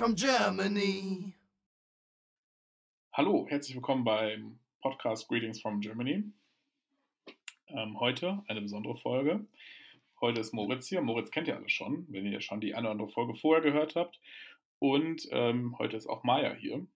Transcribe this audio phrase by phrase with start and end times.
[0.00, 1.34] from Germany.
[3.12, 6.24] Hallo, herzlich willkommen beim Podcast Greetings from Germany.
[7.66, 9.46] Ähm, heute eine besondere Folge.
[10.22, 11.02] Heute ist Moritz hier.
[11.02, 13.94] Moritz kennt ihr alle schon, wenn ihr schon die eine oder andere Folge vorher gehört
[13.94, 14.18] habt.
[14.78, 16.86] Und ähm, heute ist auch Maya hier.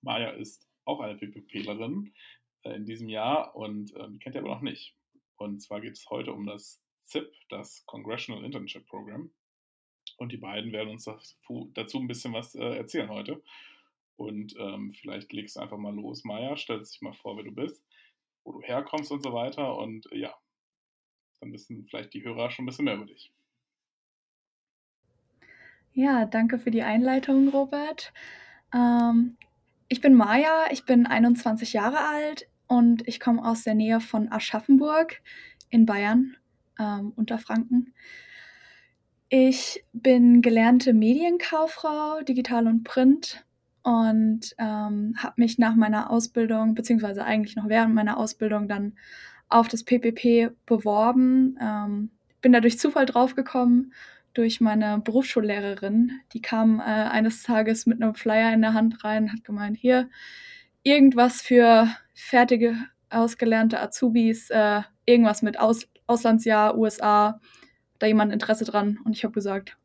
[0.00, 2.14] Maya ist auch eine PPPlerin
[2.62, 4.94] äh, in diesem Jahr und äh, die kennt ihr aber noch nicht.
[5.38, 9.32] Und zwar geht es heute um das ZIP, das Congressional Internship Program.
[10.16, 13.42] Und die beiden werden uns dazu ein bisschen was äh, erzählen heute.
[14.16, 17.52] Und ähm, vielleicht legst du einfach mal los, Maya, stell dich mal vor, wer du
[17.52, 17.84] bist,
[18.44, 19.76] wo du herkommst und so weiter.
[19.76, 20.34] Und äh, ja,
[21.40, 23.32] dann wissen vielleicht die Hörer schon ein bisschen mehr über dich.
[25.92, 28.12] Ja, danke für die Einleitung, Robert.
[28.74, 29.36] Ähm,
[29.88, 34.30] ich bin Maya, ich bin 21 Jahre alt und ich komme aus der Nähe von
[34.30, 35.22] Aschaffenburg
[35.70, 36.36] in Bayern,
[36.78, 37.94] ähm, Unterfranken.
[39.28, 43.44] Ich bin gelernte Medienkauffrau, Digital und Print
[43.82, 48.96] und ähm, habe mich nach meiner Ausbildung, beziehungsweise eigentlich noch während meiner Ausbildung dann
[49.48, 51.58] auf das PPP beworben.
[51.60, 52.10] Ähm,
[52.40, 53.92] bin da durch Zufall draufgekommen,
[54.32, 56.20] durch meine Berufsschullehrerin.
[56.32, 60.08] Die kam äh, eines Tages mit einem Flyer in der Hand rein, hat gemeint, hier,
[60.84, 62.76] irgendwas für fertige,
[63.10, 67.40] ausgelernte Azubis, äh, irgendwas mit Aus Auslandsjahr, USA,
[67.98, 68.98] da jemand Interesse dran?
[69.04, 69.76] Und ich habe gesagt,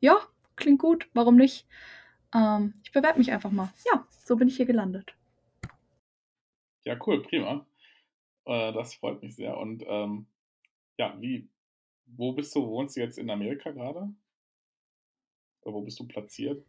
[0.00, 0.16] ja,
[0.56, 1.66] klingt gut, warum nicht?
[2.34, 3.72] Ähm, ich bewerbe mich einfach mal.
[3.92, 5.14] Ja, so bin ich hier gelandet.
[6.84, 7.66] Ja, cool, prima.
[8.44, 9.56] Äh, das freut mich sehr.
[9.56, 10.26] Und ähm,
[10.98, 11.48] ja, wie,
[12.06, 14.12] wo bist du, wohnst du jetzt in Amerika gerade?
[15.62, 16.64] Oder wo bist du platziert?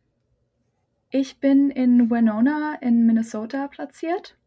[1.09, 4.37] Ich bin in Winona in Minnesota platziert.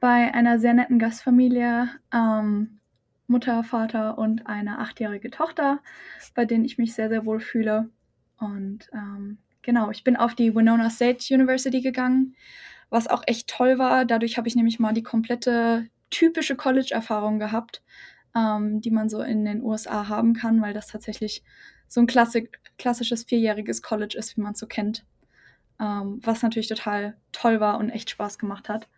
[0.00, 1.88] Bei einer sehr netten Gastfamilie.
[2.12, 2.77] Ähm,
[3.28, 5.80] Mutter, Vater und eine achtjährige Tochter,
[6.34, 7.90] bei denen ich mich sehr, sehr wohl fühle.
[8.38, 12.34] Und ähm, genau, ich bin auf die Winona State University gegangen,
[12.90, 14.04] was auch echt toll war.
[14.04, 17.82] Dadurch habe ich nämlich mal die komplette typische College-Erfahrung gehabt,
[18.34, 21.42] ähm, die man so in den USA haben kann, weil das tatsächlich
[21.86, 25.04] so ein Klassik klassisches vierjähriges College ist, wie man es so kennt.
[25.80, 28.88] Ähm, was natürlich total toll war und echt Spaß gemacht hat.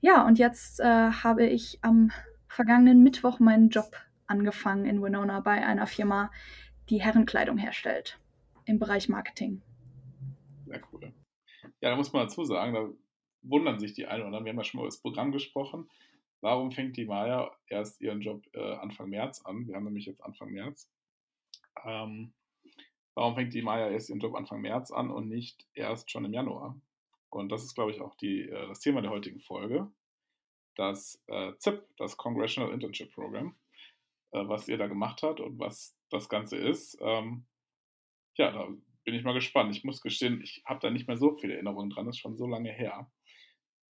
[0.00, 2.12] Ja, und jetzt äh, habe ich am
[2.58, 3.94] vergangenen Mittwoch meinen Job
[4.26, 6.32] angefangen in Winona bei einer Firma,
[6.90, 8.18] die Herrenkleidung herstellt
[8.64, 9.62] im Bereich Marketing.
[10.66, 11.12] Sehr cool.
[11.80, 12.88] Ja, da muss man dazu sagen, da
[13.42, 14.44] wundern sich die einen oder anderen.
[14.44, 15.88] Wir haben ja schon mal über das Programm gesprochen.
[16.40, 19.68] Warum fängt die Maya erst ihren Job äh, Anfang März an?
[19.68, 20.90] Wir haben nämlich jetzt Anfang März.
[21.84, 22.32] Ähm,
[23.14, 26.32] warum fängt die Maya erst ihren Job Anfang März an und nicht erst schon im
[26.32, 26.76] Januar?
[27.30, 29.92] Und das ist, glaube ich, auch die, äh, das Thema der heutigen Folge
[30.78, 33.54] das äh, ZIP, das Congressional Internship Program,
[34.30, 36.96] äh, was ihr da gemacht habt und was das Ganze ist.
[37.00, 37.44] Ähm,
[38.36, 38.68] ja, da
[39.04, 39.74] bin ich mal gespannt.
[39.76, 42.36] Ich muss gestehen, ich habe da nicht mehr so viele Erinnerungen dran, das ist schon
[42.36, 43.10] so lange her.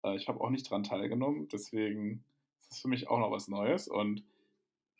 [0.02, 2.24] Äh, ich habe auch nicht dran teilgenommen, deswegen
[2.60, 3.86] ist das für mich auch noch was Neues.
[3.86, 4.24] Und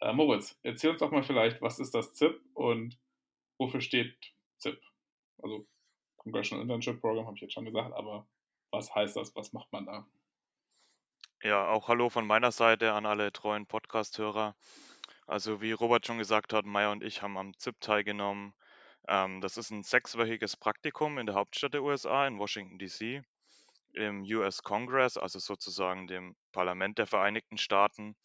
[0.01, 2.99] äh, Moritz, erzähl uns doch mal vielleicht, was ist das ZIP und
[3.57, 4.15] wofür steht
[4.59, 4.79] ZIP?
[5.43, 5.67] Also
[6.19, 8.27] Congressional Internship Program habe ich jetzt schon gesagt, aber
[8.71, 9.35] was heißt das?
[9.35, 10.07] Was macht man da?
[11.45, 14.57] Ja, auch hallo von meiner Seite an alle treuen Podcast-Hörer.
[15.29, 18.55] Also wie Robert schon gesagt hat, Maya und ich haben am ZIP teilgenommen.
[19.07, 23.23] Ähm, das ist ein sechswöchiges Praktikum in der Hauptstadt der USA, in Washington, D.C.,
[23.93, 28.17] im US Congress, also sozusagen dem Parlament der Vereinigten Staaten.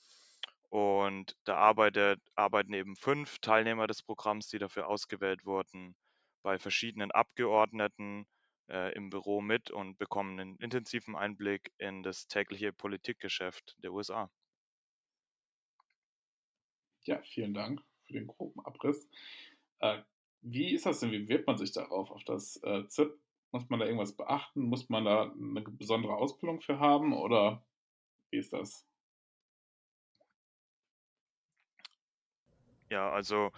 [0.69, 5.95] Und da arbeitet, arbeiten eben fünf Teilnehmer des Programms, die dafür ausgewählt wurden,
[6.41, 8.25] bei verschiedenen Abgeordneten,
[8.69, 14.29] äh, im Büro mit und bekommen einen intensiven Einblick in das tägliche Politikgeschäft der USA.
[17.03, 19.09] Ja, vielen Dank für den groben Abriss.
[19.79, 20.01] Äh,
[20.41, 21.11] wie ist das denn?
[21.11, 23.17] Wie bewirbt man sich darauf, auf das äh, ZIP?
[23.51, 24.61] Muss man da irgendwas beachten?
[24.61, 27.63] Muss man da eine besondere Ausbildung für haben oder
[28.31, 28.85] wie ist das?
[32.89, 33.51] Ja, also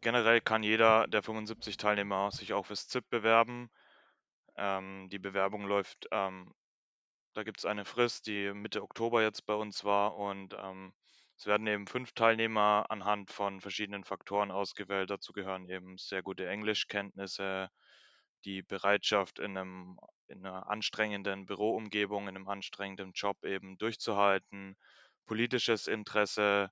[0.00, 3.70] generell kann jeder der 75 Teilnehmer sich auch fürs ZIP bewerben.
[4.56, 6.52] Ähm, die Bewerbung läuft, ähm,
[7.34, 10.92] da gibt es eine Frist, die Mitte Oktober jetzt bei uns war und ähm,
[11.36, 15.10] es werden eben fünf Teilnehmer anhand von verschiedenen Faktoren ausgewählt.
[15.10, 17.70] Dazu gehören eben sehr gute Englischkenntnisse,
[18.44, 19.98] die Bereitschaft in einem
[20.28, 24.76] in einer anstrengenden Büroumgebung, in einem anstrengenden Job eben durchzuhalten,
[25.26, 26.70] politisches Interesse,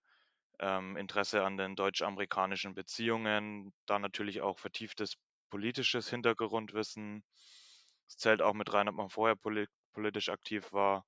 [0.61, 5.17] ähm, Interesse an den deutsch-amerikanischen Beziehungen, da natürlich auch vertieftes
[5.51, 7.25] politisches Hintergrundwissen.
[8.13, 9.37] Es zählt auch mit rein, ob man vorher
[9.95, 11.07] politisch aktiv war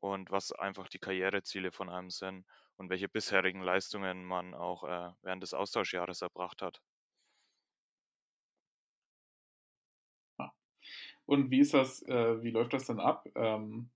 [0.00, 2.46] und was einfach die Karriereziele von einem sind
[2.76, 6.80] und welche bisherigen Leistungen man auch äh, während des Austauschjahres erbracht hat.
[11.26, 13.26] Und wie ist das, äh, wie läuft das denn ab?
[13.34, 13.90] Ähm,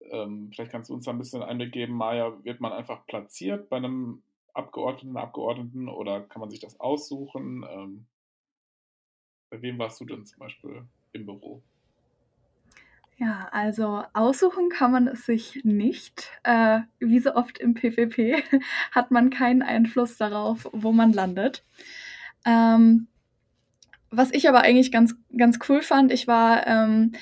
[0.00, 3.68] ähm, vielleicht kannst du uns da ein bisschen Einblick geben, Maja, wird man einfach platziert
[3.68, 4.22] bei einem
[4.54, 7.64] Abgeordneten, Abgeordneten oder kann man sich das aussuchen?
[7.68, 8.06] Ähm,
[9.50, 10.86] bei wem warst du denn zum Beispiel
[11.16, 11.62] im Büro?
[13.18, 16.30] Ja, also aussuchen kann man es sich nicht.
[16.42, 18.42] Äh, wie so oft im PvP
[18.92, 21.64] hat man keinen Einfluss darauf, wo man landet.
[22.44, 23.08] Ähm,
[24.10, 27.12] was ich aber eigentlich ganz, ganz cool fand, ich war ähm,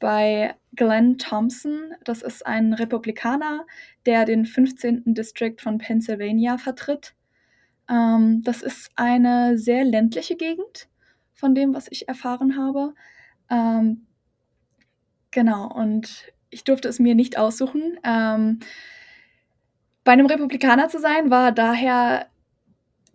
[0.00, 1.94] bei Glenn Thompson.
[2.04, 3.64] Das ist ein Republikaner,
[4.06, 5.14] der den 15.
[5.14, 7.14] District von Pennsylvania vertritt.
[7.88, 10.88] Ähm, das ist eine sehr ländliche Gegend,
[11.32, 12.94] von dem, was ich erfahren habe.
[13.50, 14.06] Ähm,
[15.30, 17.98] genau, und ich durfte es mir nicht aussuchen.
[18.04, 18.60] Ähm,
[20.04, 22.28] bei einem Republikaner zu sein, war daher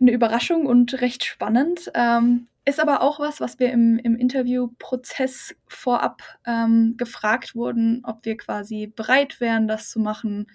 [0.00, 1.90] eine Überraschung und recht spannend.
[1.94, 8.24] Ähm, ist aber auch was, was wir im, im Interviewprozess vorab ähm, gefragt wurden, ob
[8.24, 10.46] wir quasi bereit wären, das zu machen.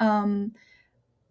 [0.00, 0.54] Ähm,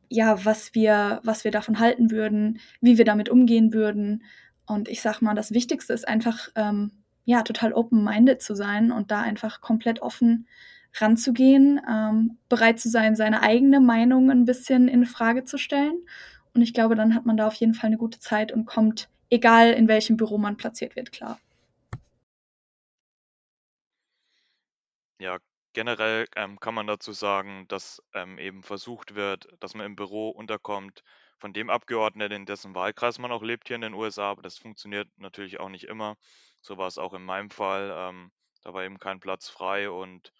[0.10, 4.24] ja, was wir, was wir davon halten würden, wie wir damit umgehen würden.
[4.66, 9.12] Und ich sag mal, das Wichtigste ist einfach, ähm, ja, total open-minded zu sein und
[9.12, 10.48] da einfach komplett offen
[10.96, 16.06] ranzugehen, ähm, bereit zu sein, seine eigene Meinung ein bisschen in Frage zu stellen.
[16.54, 19.10] Und ich glaube, dann hat man da auf jeden Fall eine gute Zeit und kommt
[19.30, 21.40] egal in welchem Büro man platziert wird, klar.
[25.20, 25.40] Ja,
[25.74, 30.30] generell ähm, kann man dazu sagen, dass ähm, eben versucht wird, dass man im Büro
[30.30, 31.04] unterkommt
[31.44, 34.32] von dem Abgeordneten, in dessen Wahlkreis man auch lebt hier in den USA.
[34.32, 36.16] Aber das funktioniert natürlich auch nicht immer.
[36.62, 37.92] So war es auch in meinem Fall.
[37.94, 38.32] Ähm,
[38.64, 40.32] da war eben kein Platz frei und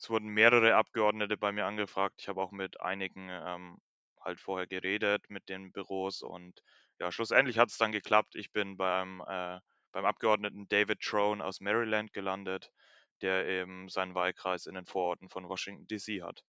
[0.00, 2.16] es wurden mehrere Abgeordnete bei mir angefragt.
[2.18, 3.78] Ich habe auch mit einigen ähm,
[4.20, 6.60] halt vorher geredet mit den Büros und
[6.98, 8.34] ja, schlussendlich hat es dann geklappt.
[8.34, 9.60] Ich bin beim, äh,
[9.92, 12.72] beim Abgeordneten David Trone aus Maryland gelandet,
[13.20, 16.20] der eben seinen Wahlkreis in den Vororten von Washington, D.C.
[16.20, 16.42] hat.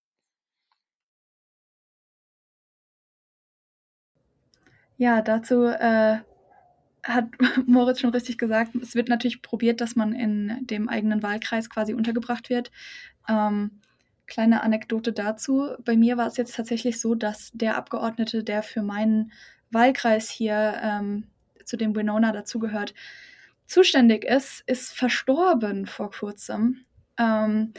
[5.04, 6.20] Ja, dazu äh,
[7.04, 7.26] hat
[7.68, 8.74] Moritz schon richtig gesagt.
[8.76, 12.72] Es wird natürlich probiert, dass man in dem eigenen Wahlkreis quasi untergebracht wird.
[13.28, 13.82] Ähm,
[14.28, 15.72] kleine Anekdote dazu.
[15.84, 19.34] Bei mir war es jetzt tatsächlich so, dass der Abgeordnete, der für meinen
[19.72, 21.26] Wahlkreis hier, ähm,
[21.66, 22.94] zu dem Winona dazugehört,
[23.66, 26.86] zuständig ist, ist verstorben vor kurzem.
[27.20, 27.74] Ähm,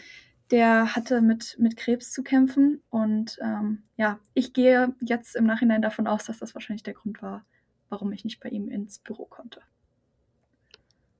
[0.50, 5.82] der hatte mit, mit Krebs zu kämpfen und ähm, ja, ich gehe jetzt im Nachhinein
[5.82, 7.46] davon aus, dass das wahrscheinlich der Grund war,
[7.88, 9.62] warum ich nicht bei ihm ins Büro konnte.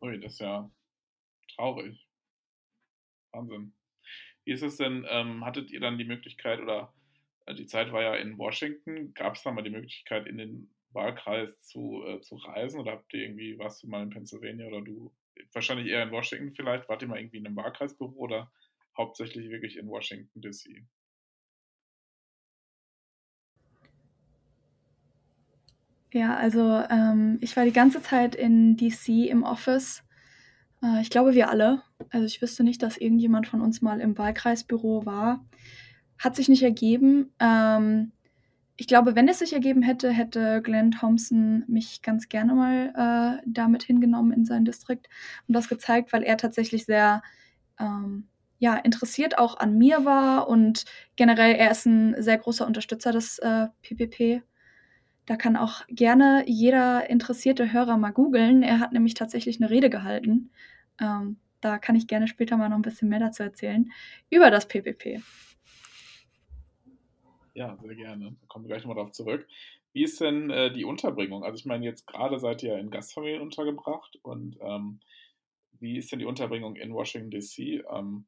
[0.01, 0.71] Ui, das ist ja
[1.55, 2.07] traurig.
[3.33, 3.73] Wahnsinn.
[4.45, 6.93] Wie ist es denn, ähm, hattet ihr dann die Möglichkeit oder
[7.47, 10.71] äh, die Zeit war ja in Washington, gab es da mal die Möglichkeit, in den
[10.93, 14.83] Wahlkreis zu, äh, zu reisen oder habt ihr irgendwie, warst du mal in Pennsylvania oder
[14.83, 15.13] du,
[15.53, 18.53] wahrscheinlich eher in Washington vielleicht, wart ihr mal irgendwie in einem Wahlkreisbüro oder
[18.97, 20.85] hauptsächlich wirklich in Washington DC?
[26.13, 30.05] Ja, also ähm, ich war die ganze Zeit in DC im Office.
[30.81, 31.83] Äh, ich glaube, wir alle.
[32.11, 35.45] Also ich wüsste nicht, dass irgendjemand von uns mal im Wahlkreisbüro war.
[36.19, 37.33] Hat sich nicht ergeben.
[37.41, 38.13] Ähm,
[38.77, 43.43] ich glaube, wenn es sich ergeben hätte, hätte Glenn Thompson mich ganz gerne mal äh,
[43.47, 45.09] damit hingenommen in seinen Distrikt
[45.49, 47.23] und das gezeigt, weil er tatsächlich sehr
[47.81, 50.85] ähm, ja, interessiert auch an mir war und
[51.17, 54.43] generell er ist ein sehr großer Unterstützer des äh, PPP.
[55.27, 58.63] Da kann auch gerne jeder interessierte Hörer mal googeln.
[58.63, 60.51] Er hat nämlich tatsächlich eine Rede gehalten.
[61.01, 63.91] Ähm, da kann ich gerne später mal noch ein bisschen mehr dazu erzählen
[64.31, 65.23] über das PPP.
[67.55, 68.37] Ja, sehr gerne.
[68.41, 69.47] Da kommen wir gleich nochmal drauf zurück.
[69.93, 71.45] Wie ist denn äh, die Unterbringung?
[71.45, 75.01] Also ich meine, jetzt gerade seid ihr in Gastfamilien untergebracht und ähm,
[75.79, 77.85] wie ist denn die Unterbringung in Washington DC?
[77.91, 78.27] Ähm,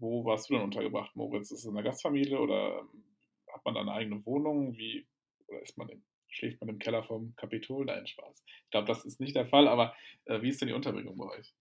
[0.00, 1.50] wo warst du denn untergebracht, Moritz?
[1.50, 3.04] Ist es eine Gastfamilie oder ähm,
[3.52, 4.76] hat man da eine eigene Wohnung?
[4.76, 5.06] Wie,
[5.46, 7.84] oder ist man im, schläft man im Keller vom Kapitol?
[7.84, 8.42] Nein, Spaß.
[8.64, 11.26] Ich glaube, das ist nicht der Fall, aber äh, wie ist denn die Unterbringung bei
[11.26, 11.54] euch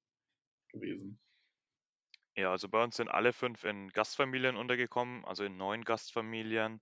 [0.69, 1.19] gewesen?
[2.36, 6.79] Ja, also bei uns sind alle fünf in Gastfamilien untergekommen, also in neun Gastfamilien.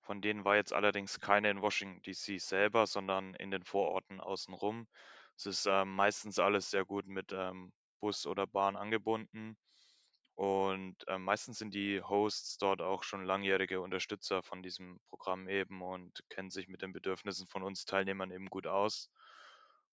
[0.00, 4.88] Von denen war jetzt allerdings keine in Washington DC selber, sondern in den Vororten außenrum.
[5.36, 9.56] Es ist ähm, meistens alles sehr gut mit ähm, Bus oder Bahn angebunden.
[10.36, 15.80] Und ähm, meistens sind die Hosts dort auch schon langjährige Unterstützer von diesem Programm eben
[15.80, 19.10] und kennen sich mit den Bedürfnissen von uns Teilnehmern eben gut aus.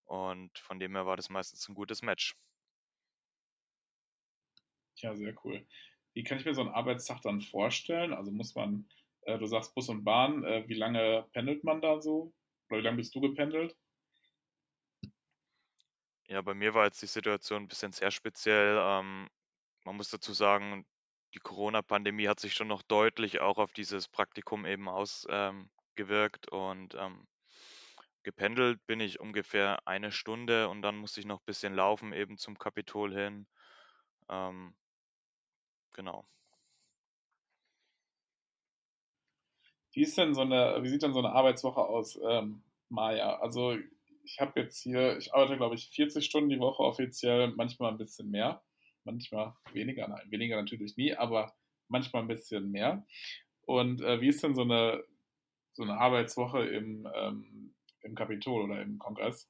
[0.03, 2.35] Und von dem her war das meistens ein gutes Match.
[4.97, 5.65] Ja, sehr cool.
[6.13, 8.13] Wie kann ich mir so einen Arbeitstag dann vorstellen?
[8.13, 8.89] Also muss man,
[9.21, 12.33] äh, du sagst Bus und Bahn, äh, wie lange pendelt man da so?
[12.69, 13.77] Oder wie lange bist du gependelt?
[16.27, 18.77] Ja, bei mir war jetzt die Situation ein bisschen sehr speziell.
[18.81, 19.29] Ähm,
[19.83, 20.85] man muss dazu sagen,
[21.33, 26.95] die Corona-Pandemie hat sich schon noch deutlich auch auf dieses Praktikum eben ausgewirkt ähm, und
[26.95, 27.27] ähm,
[28.23, 32.37] gependelt bin ich ungefähr eine Stunde und dann musste ich noch ein bisschen laufen eben
[32.37, 33.47] zum Kapitol hin.
[34.29, 34.75] Ähm,
[35.93, 36.25] genau.
[39.91, 43.39] Wie ist denn so eine, wie sieht denn so eine Arbeitswoche aus, ähm, Maja?
[43.39, 43.77] Also
[44.23, 47.97] ich habe jetzt hier, ich arbeite glaube ich 40 Stunden die Woche offiziell, manchmal ein
[47.97, 48.63] bisschen mehr,
[49.05, 51.53] manchmal weniger, nein, weniger natürlich nie, aber
[51.87, 53.05] manchmal ein bisschen mehr.
[53.65, 55.03] Und äh, wie ist denn so eine,
[55.73, 59.49] so eine Arbeitswoche im, ähm, im Kapitol oder im Kongress?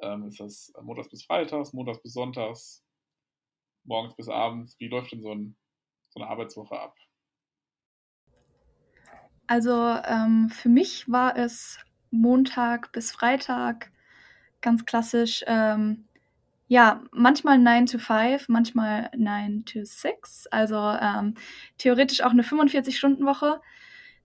[0.00, 2.84] Ähm, ist das montags bis freitags, montags bis sonntags,
[3.84, 4.78] morgens bis abends?
[4.78, 5.56] Wie läuft denn so, ein,
[6.10, 6.96] so eine Arbeitswoche ab?
[9.46, 9.72] Also
[10.04, 11.78] ähm, für mich war es
[12.10, 13.92] Montag bis Freitag
[14.60, 15.44] ganz klassisch.
[15.46, 16.06] Ähm,
[16.66, 20.46] ja, manchmal 9 to 5, manchmal 9 to 6.
[20.48, 21.34] Also ähm,
[21.78, 23.60] theoretisch auch eine 45-Stunden-Woche.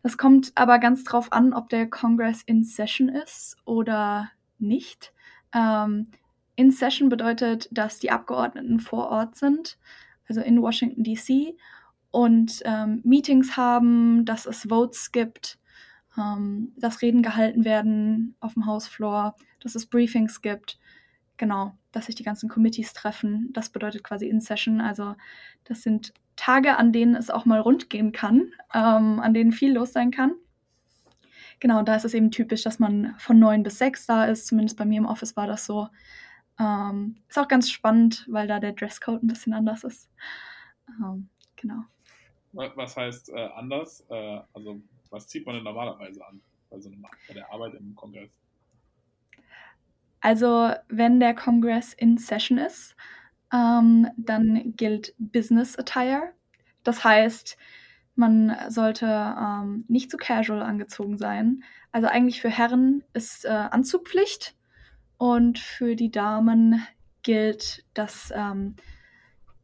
[0.02, 5.12] Das kommt aber ganz drauf an, ob der Congress in Session ist oder nicht.
[5.54, 6.08] Ähm,
[6.56, 9.78] in Session bedeutet, dass die Abgeordneten vor Ort sind,
[10.28, 11.56] also in Washington, DC,
[12.12, 15.60] und ähm, Meetings haben, dass es Votes gibt,
[16.18, 20.80] ähm, dass Reden gehalten werden auf dem Hausflor, dass es Briefings gibt.
[21.38, 23.50] Genau, dass sich die ganzen Committees treffen.
[23.54, 24.82] Das bedeutet quasi in Session.
[24.82, 25.16] Also
[25.64, 29.74] das sind Tage, an denen es auch mal rund gehen kann, ähm, an denen viel
[29.74, 30.34] los sein kann.
[31.60, 34.48] Genau, da ist es eben typisch, dass man von neun bis sechs da ist.
[34.48, 35.90] Zumindest bei mir im Office war das so.
[36.58, 40.10] Ähm, ist auch ganz spannend, weil da der Dresscode ein bisschen anders ist.
[40.88, 41.84] Ähm, genau.
[42.52, 44.06] Was heißt äh, anders?
[44.10, 47.96] Äh, also, was zieht man denn normalerweise an bei, so einem, bei der Arbeit im
[47.96, 48.32] Kongress?
[50.22, 52.96] Also, wenn der Kongress in Session ist,
[53.54, 56.34] ähm, dann gilt Business Attire.
[56.84, 57.58] Das heißt,
[58.16, 61.64] man sollte ähm, nicht zu casual angezogen sein.
[61.92, 64.56] Also eigentlich für Herren ist äh, Anzugpflicht
[65.18, 66.86] und für die Damen
[67.24, 68.76] gilt, dass ähm,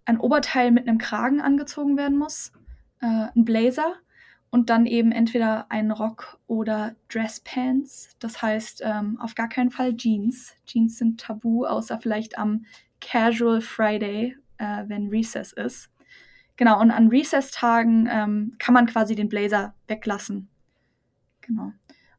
[0.05, 2.53] ein Oberteil mit einem Kragen angezogen werden muss,
[3.01, 3.95] äh, ein Blazer
[4.55, 8.15] und dann eben entweder ein Rock oder Dresspants.
[8.19, 10.53] Das heißt ähm, auf gar keinen Fall Jeans.
[10.65, 12.65] Jeans sind tabu, außer vielleicht am
[13.01, 15.91] Casual Friday, äh, wenn Recess ist.
[16.55, 20.47] Genau, und an Recess-Tagen ähm, kann man quasi den Blazer weglassen.
[21.41, 21.73] Genau.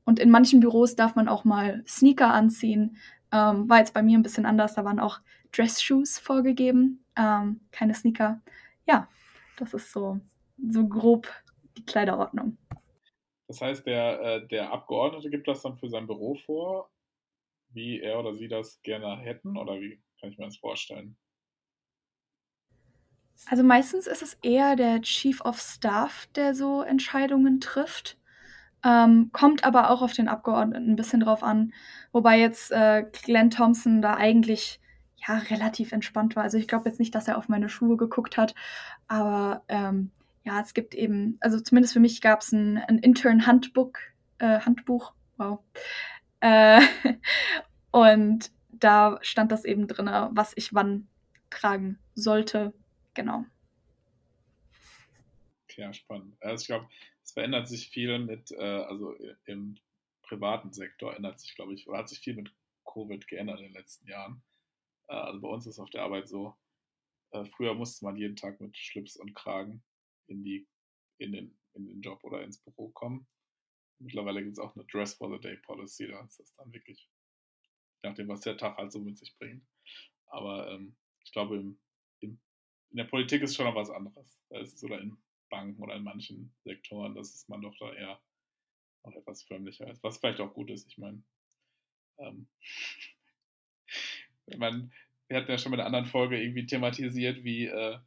[0.04, 2.98] Und in manchen Büros darf man auch mal Sneaker anziehen.
[3.32, 4.74] Ähm, war jetzt bei mir ein bisschen anders.
[4.74, 5.20] Da waren auch
[5.52, 8.42] Dress-Shoes vorgegeben, ähm, keine Sneaker.
[8.86, 9.08] Ja,
[9.56, 10.20] das ist so,
[10.68, 11.26] so grob
[11.76, 12.58] die Kleiderordnung.
[13.48, 16.90] Das heißt, der, äh, der Abgeordnete gibt das dann für sein Büro vor,
[17.68, 19.56] wie er oder sie das gerne hätten?
[19.56, 21.16] Oder wie kann ich mir das vorstellen?
[23.48, 28.18] Also meistens ist es eher der Chief of Staff, der so Entscheidungen trifft.
[28.84, 31.72] Ähm, kommt aber auch auf den Abgeordneten ein bisschen drauf an.
[32.12, 34.80] Wobei jetzt äh, Glenn Thompson da eigentlich
[35.26, 36.44] ja relativ entspannt war.
[36.44, 38.54] Also ich glaube jetzt nicht, dass er auf meine Schuhe geguckt hat,
[39.08, 40.10] aber ähm,
[40.46, 43.92] ja, es gibt eben, also zumindest für mich gab es ein, ein Intern-Handbuch,
[44.38, 45.58] äh, Handbuch, wow.
[46.38, 46.80] Äh,
[47.90, 51.08] und da stand das eben drin, was ich wann
[51.50, 52.72] tragen sollte.
[53.14, 53.44] Genau.
[55.74, 56.36] Ja, spannend.
[56.40, 56.88] Also ich glaube,
[57.24, 59.14] es verändert sich viel mit, äh, also
[59.46, 59.76] im
[60.22, 63.74] privaten Sektor ändert sich, glaube ich, oder hat sich viel mit Covid geändert in den
[63.74, 64.42] letzten Jahren.
[65.08, 66.56] Äh, also bei uns ist auf der Arbeit so,
[67.32, 69.82] äh, früher musste man jeden Tag mit Schlips und Kragen
[70.28, 70.66] in, die,
[71.18, 73.26] in, den, in den Job oder ins Büro kommen.
[73.98, 77.08] Mittlerweile gibt es auch eine Dress for the Day Policy, da ist das dann wirklich,
[78.02, 79.66] je nachdem, was der Tag halt so mit sich bringt.
[80.26, 81.78] Aber ähm, ich glaube, im,
[82.20, 82.38] im,
[82.90, 84.38] in der Politik ist schon noch was anderes.
[84.50, 85.16] Ist oder in
[85.48, 88.20] Banken oder in manchen Sektoren, dass man doch da eher
[89.04, 90.02] noch etwas förmlicher ist.
[90.02, 90.86] Was vielleicht auch gut ist.
[90.88, 91.22] Ich meine,
[92.18, 92.48] ähm,
[94.58, 94.92] man,
[95.28, 97.98] wir hatten ja schon mit einer anderen Folge irgendwie thematisiert, wie äh,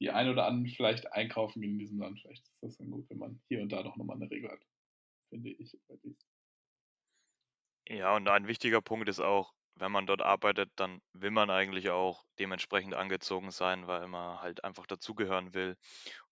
[0.00, 2.20] die ein oder anderen vielleicht einkaufen gehen in diesem Land.
[2.20, 4.60] Vielleicht ist das dann gut, wenn man hier und da doch nochmal eine Regel hat,
[5.30, 5.76] finde ich.
[7.88, 11.90] Ja, und ein wichtiger Punkt ist auch, wenn man dort arbeitet, dann will man eigentlich
[11.90, 15.76] auch dementsprechend angezogen sein, weil man halt einfach dazugehören will.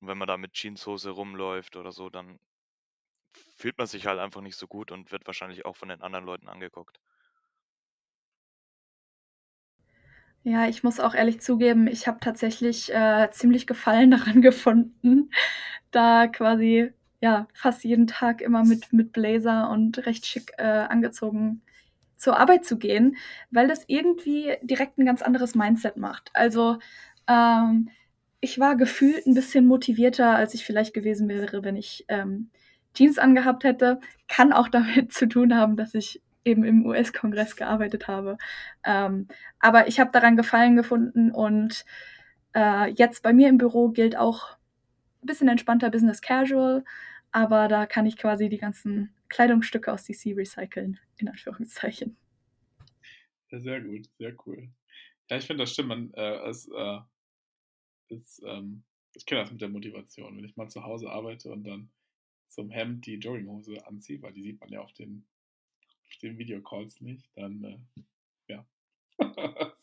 [0.00, 2.38] Und wenn man da mit Jeanshose rumläuft oder so, dann
[3.56, 6.26] fühlt man sich halt einfach nicht so gut und wird wahrscheinlich auch von den anderen
[6.26, 7.00] Leuten angeguckt.
[10.48, 15.30] Ja, ich muss auch ehrlich zugeben, ich habe tatsächlich äh, ziemlich Gefallen daran gefunden,
[15.90, 21.62] da quasi ja fast jeden Tag immer mit, mit Blazer und recht schick äh, angezogen
[22.16, 23.16] zur Arbeit zu gehen,
[23.50, 26.30] weil das irgendwie direkt ein ganz anderes Mindset macht.
[26.34, 26.78] Also
[27.26, 27.88] ähm,
[28.40, 32.50] ich war gefühlt ein bisschen motivierter, als ich vielleicht gewesen wäre, wenn ich ähm,
[32.94, 33.98] Jeans angehabt hätte.
[34.28, 38.38] Kann auch damit zu tun haben, dass ich eben im US-Kongress gearbeitet habe.
[38.84, 41.84] Ähm, aber ich habe daran Gefallen gefunden und
[42.54, 44.56] äh, jetzt bei mir im Büro gilt auch
[45.22, 46.84] ein bisschen entspannter Business Casual,
[47.32, 52.16] aber da kann ich quasi die ganzen Kleidungsstücke aus DC recyceln, in Anführungszeichen.
[53.50, 54.68] Ja, sehr gut, sehr cool.
[55.28, 55.88] Ja, ich finde das stimmt.
[55.88, 56.98] Man, äh, es, äh,
[58.08, 58.84] es, ähm,
[59.14, 60.36] ich kenne das mit der Motivation.
[60.36, 61.90] Wenn ich mal zu Hause arbeite und dann
[62.48, 65.26] zum Hemd die Jogginghose anziehe, weil die sieht man ja auf den
[66.22, 67.78] den Videocalls nicht, dann äh,
[68.48, 68.66] ja.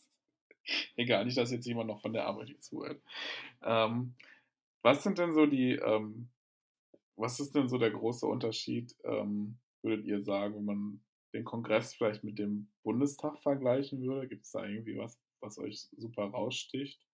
[0.96, 3.02] Egal, nicht, dass jetzt jemand noch von der Arbeit hier zuhört.
[3.62, 4.16] Ähm,
[4.82, 6.30] was sind denn so die, ähm,
[7.16, 11.04] was ist denn so der große Unterschied, ähm, würdet ihr sagen, wenn man
[11.34, 14.28] den Kongress vielleicht mit dem Bundestag vergleichen würde?
[14.28, 17.06] Gibt es da irgendwie was, was euch super raussticht?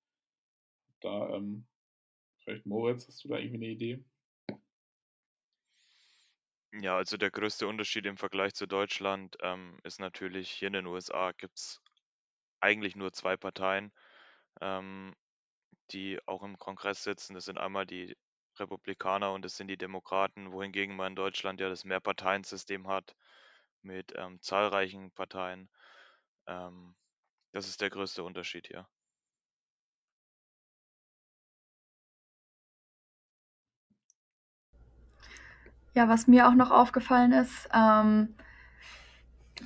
[1.01, 1.65] Da, ähm,
[2.43, 4.03] vielleicht Moritz, hast du da irgendwie eine Idee?
[6.71, 10.85] Ja, also der größte Unterschied im Vergleich zu Deutschland ähm, ist natürlich, hier in den
[10.87, 11.81] USA gibt es
[12.61, 13.91] eigentlich nur zwei Parteien,
[14.61, 15.15] ähm,
[15.91, 17.35] die auch im Kongress sitzen.
[17.35, 18.17] Das sind einmal die
[18.59, 23.15] Republikaner und das sind die Demokraten, wohingegen man in Deutschland ja das Mehrparteiensystem hat
[23.83, 25.69] mit ähm, zahlreichen Parteien.
[26.47, 26.95] Ähm,
[27.53, 28.87] das ist der größte Unterschied hier.
[35.95, 38.29] Ja, was mir auch noch aufgefallen ist, ähm,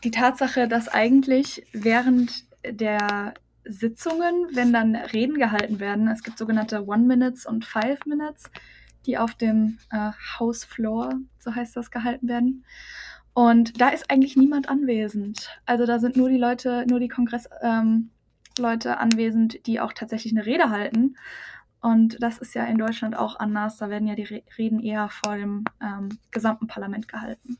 [0.04, 3.34] die Tatsache, dass eigentlich während der
[3.66, 8.50] Sitzungen, wenn dann Reden gehalten werden, es gibt sogenannte One Minutes und Five Minutes,
[9.06, 12.66] die auf dem äh, House Floor, so heißt das, gehalten werden.
[13.34, 15.50] Und da ist eigentlich niemand anwesend.
[15.66, 18.10] Also da sind nur die Leute, nur die Kongressleute ähm,
[18.56, 21.18] anwesend, die auch tatsächlich eine Rede halten.
[21.84, 23.76] Und das ist ja in Deutschland auch anders.
[23.78, 27.58] Da werden ja die Reden eher vor dem ähm, gesamten Parlament gehalten.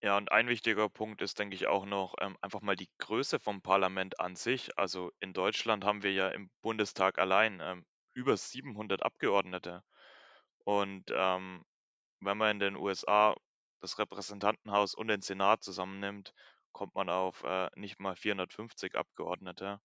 [0.00, 3.38] Ja, und ein wichtiger Punkt ist, denke ich, auch noch ähm, einfach mal die Größe
[3.38, 4.78] vom Parlament an sich.
[4.78, 9.82] Also in Deutschland haben wir ja im Bundestag allein ähm, über 700 Abgeordnete.
[10.64, 11.66] Und ähm,
[12.20, 13.34] wenn man in den USA
[13.82, 16.32] das Repräsentantenhaus und den Senat zusammennimmt,
[16.72, 19.80] kommt man auf äh, nicht mal 450 Abgeordnete.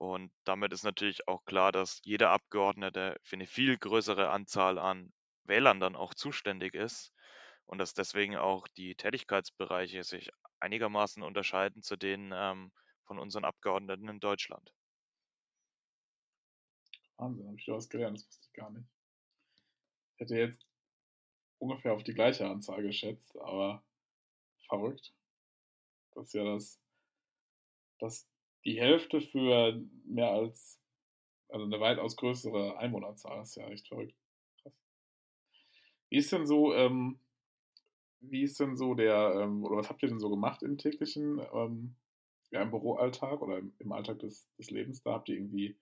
[0.00, 5.12] Und damit ist natürlich auch klar, dass jeder Abgeordnete für eine viel größere Anzahl an
[5.44, 7.12] Wählern dann auch zuständig ist
[7.66, 12.72] und dass deswegen auch die Tätigkeitsbereiche sich einigermaßen unterscheiden zu denen ähm,
[13.04, 14.72] von unseren Abgeordneten in Deutschland.
[17.18, 18.88] Wahnsinn, habe ich da was gelernt, das wusste ich gar nicht.
[20.14, 20.66] Ich hätte jetzt
[21.58, 23.84] ungefähr auf die gleiche Anzahl geschätzt, aber
[24.66, 25.14] verrückt.
[26.14, 26.80] Das ist ja das,
[27.98, 28.29] das
[28.64, 30.80] die Hälfte für mehr als,
[31.48, 33.38] also eine weitaus größere Einwohnerzahl.
[33.38, 34.14] Das ist ja echt verrückt.
[34.62, 34.74] Krass.
[36.10, 37.18] Wie ist denn so, ähm,
[38.20, 41.40] wie ist denn so der, ähm, oder was habt ihr denn so gemacht im täglichen,
[41.54, 41.94] ähm,
[42.50, 45.12] ja, im Büroalltag oder im, Alltag des, des Lebens da?
[45.12, 45.76] Habt ihr irgendwie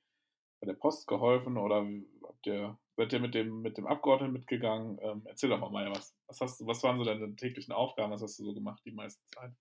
[0.60, 1.86] bei der Post geholfen oder
[2.24, 4.98] habt ihr, seid ihr mit dem, mit dem Abgeordneten mitgegangen?
[5.02, 8.12] Ähm, erzähl doch mal, Maya, was, was, hast, was waren so deine täglichen Aufgaben?
[8.12, 9.52] Was hast du so gemacht die meiste Zeit?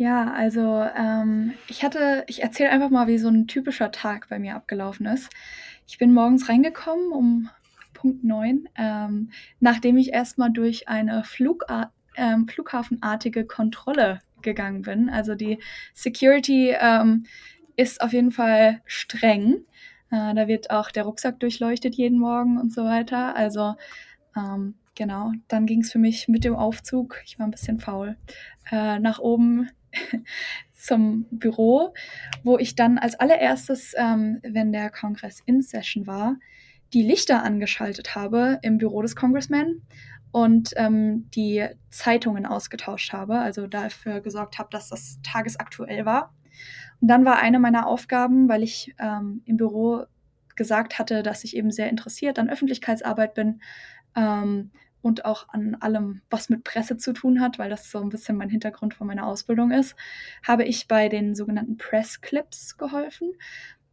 [0.00, 4.38] Ja, also ähm, ich hatte, ich erzähle einfach mal, wie so ein typischer Tag bei
[4.38, 5.28] mir abgelaufen ist.
[5.86, 7.50] Ich bin morgens reingekommen um
[7.92, 15.10] Punkt 9, ähm, nachdem ich erstmal durch eine Flugart, ähm, flughafenartige Kontrolle gegangen bin.
[15.10, 15.58] Also die
[15.92, 17.26] Security ähm,
[17.76, 19.66] ist auf jeden Fall streng.
[20.10, 23.36] Äh, da wird auch der Rucksack durchleuchtet jeden Morgen und so weiter.
[23.36, 23.74] Also
[24.34, 28.16] ähm, genau, dann ging es für mich mit dem Aufzug, ich war ein bisschen faul,
[28.70, 29.68] äh, nach oben
[30.72, 31.94] zum Büro,
[32.42, 36.36] wo ich dann als allererstes, ähm, wenn der Kongress in Session war,
[36.92, 39.82] die Lichter angeschaltet habe im Büro des Congressman
[40.32, 46.34] und ähm, die Zeitungen ausgetauscht habe, also dafür gesorgt habe, dass das tagesaktuell war.
[47.00, 50.04] Und dann war eine meiner Aufgaben, weil ich ähm, im Büro
[50.56, 53.60] gesagt hatte, dass ich eben sehr interessiert an Öffentlichkeitsarbeit bin,
[54.14, 54.70] ähm,
[55.02, 58.36] und auch an allem, was mit Presse zu tun hat, weil das so ein bisschen
[58.36, 59.96] mein Hintergrund von meiner Ausbildung ist,
[60.46, 63.32] habe ich bei den sogenannten Press Clips geholfen.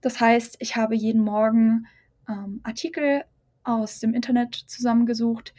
[0.02, 1.88] Das heißt, ich habe jeden Morgen
[2.28, 3.24] ähm, Artikel
[3.64, 5.54] aus dem Internet zusammengesucht,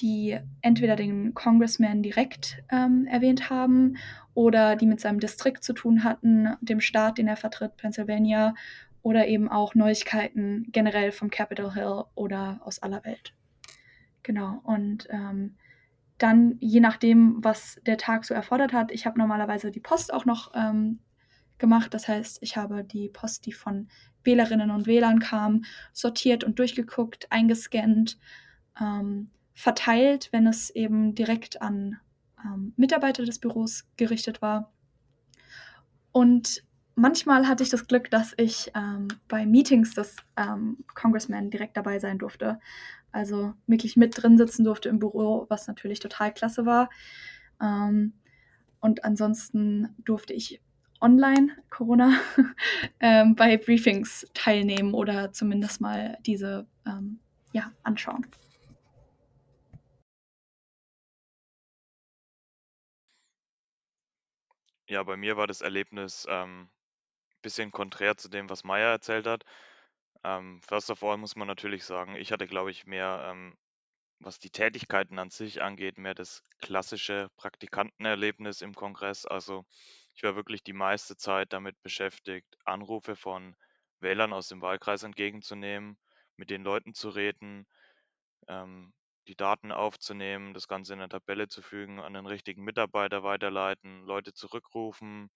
[0.00, 3.96] die entweder den Congressman direkt ähm, erwähnt haben
[4.34, 8.54] oder die mit seinem Distrikt zu tun hatten, dem Staat, den er vertritt, Pennsylvania,
[9.02, 13.32] oder eben auch Neuigkeiten generell vom Capitol Hill oder aus aller Welt.
[14.22, 14.60] Genau.
[14.64, 15.56] Und ähm,
[16.18, 20.24] dann, je nachdem, was der Tag so erfordert hat, ich habe normalerweise die Post auch
[20.24, 20.98] noch ähm,
[21.58, 21.94] gemacht.
[21.94, 23.88] Das heißt, ich habe die Post, die von
[24.24, 28.18] Wählerinnen und Wählern kam, sortiert und durchgeguckt, eingescannt,
[28.80, 31.98] ähm, verteilt, wenn es eben direkt an
[32.44, 34.70] ähm, Mitarbeiter des Büros gerichtet war.
[36.12, 41.76] Und manchmal hatte ich das Glück, dass ich ähm, bei Meetings des ähm, Congressman direkt
[41.76, 42.60] dabei sein durfte.
[43.12, 46.90] Also wirklich mit drin sitzen durfte im Büro, was natürlich total klasse war.
[47.60, 48.12] Ähm,
[48.80, 50.60] und ansonsten durfte ich
[51.00, 52.12] online, Corona,
[53.00, 57.20] ähm, bei Briefings teilnehmen oder zumindest mal diese ähm,
[57.52, 58.26] ja, anschauen.
[64.88, 66.70] Ja, bei mir war das Erlebnis ähm,
[67.42, 69.44] bisschen konträr zu dem, was Maya erzählt hat.
[70.24, 73.56] Ähm, first of all muss man natürlich sagen, ich hatte, glaube ich, mehr, ähm,
[74.20, 79.26] was die Tätigkeiten an sich angeht, mehr das klassische Praktikantenerlebnis im Kongress.
[79.26, 79.64] Also
[80.14, 83.56] ich war wirklich die meiste Zeit damit beschäftigt, Anrufe von
[84.00, 85.98] Wählern aus dem Wahlkreis entgegenzunehmen,
[86.36, 87.66] mit den Leuten zu reden,
[88.48, 88.92] ähm,
[89.28, 94.02] die Daten aufzunehmen, das Ganze in eine Tabelle zu fügen, an den richtigen Mitarbeiter weiterleiten,
[94.04, 95.30] Leute zurückrufen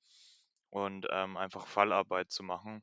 [0.71, 2.83] und ähm, einfach Fallarbeit zu machen.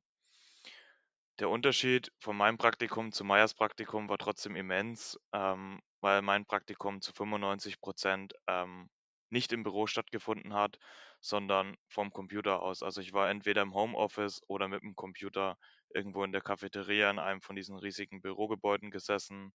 [1.39, 6.99] Der Unterschied von meinem Praktikum zu Meyers Praktikum war trotzdem immens, ähm, weil mein Praktikum
[6.99, 8.89] zu 95 Prozent ähm,
[9.29, 10.77] nicht im Büro stattgefunden hat,
[11.21, 12.83] sondern vom Computer aus.
[12.83, 15.57] Also ich war entweder im Homeoffice oder mit dem Computer
[15.93, 19.53] irgendwo in der Cafeteria in einem von diesen riesigen Bürogebäuden gesessen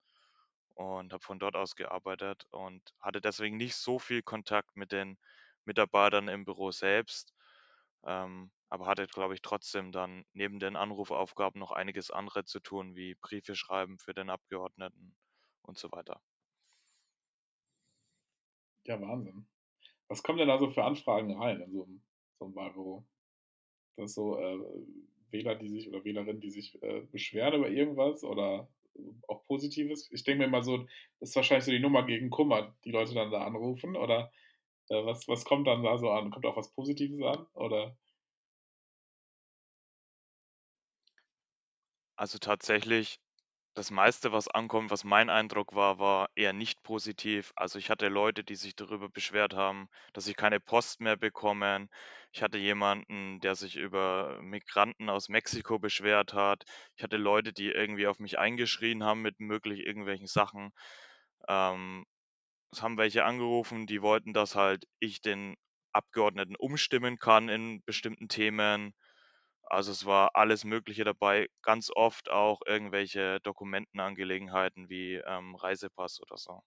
[0.74, 5.18] und habe von dort aus gearbeitet und hatte deswegen nicht so viel Kontakt mit den
[5.66, 7.34] Mitarbeitern im Büro selbst,
[8.06, 12.96] ähm, aber hatte, glaube ich, trotzdem dann neben den Anrufaufgaben noch einiges andere zu tun,
[12.96, 15.14] wie Briefe schreiben für den Abgeordneten
[15.62, 16.20] und so weiter.
[18.86, 19.46] Ja, Wahnsinn.
[20.08, 22.02] Was kommen denn da so für Anfragen rein in so einem,
[22.38, 23.06] so einem Wahlbüro?
[23.96, 24.58] Das so äh,
[25.30, 28.68] Wähler, die sich oder Wählerinnen, die sich äh, beschweren über irgendwas oder
[29.28, 30.10] auch Positives?
[30.12, 30.86] Ich denke mir mal so,
[31.20, 34.32] das ist wahrscheinlich so die Nummer gegen Kummer, die Leute dann da anrufen oder
[34.88, 36.30] was, was kommt dann da so an?
[36.30, 37.96] Kommt auch was Positives an oder?
[42.16, 43.18] Also tatsächlich
[43.74, 47.52] das meiste, was ankommt, was mein Eindruck war, war eher nicht positiv.
[47.56, 51.88] Also ich hatte Leute, die sich darüber beschwert haben, dass sie keine Post mehr bekommen.
[52.32, 56.64] Ich hatte jemanden, der sich über Migranten aus Mexiko beschwert hat.
[56.96, 60.72] Ich hatte Leute, die irgendwie auf mich eingeschrien haben mit möglich irgendwelchen Sachen.
[61.48, 62.04] Ähm,
[62.74, 65.56] es haben welche angerufen, die wollten, dass halt ich den
[65.92, 68.94] Abgeordneten umstimmen kann in bestimmten Themen.
[69.64, 76.36] Also es war alles Mögliche dabei, ganz oft auch irgendwelche Dokumentenangelegenheiten wie ähm, Reisepass oder
[76.38, 76.62] so.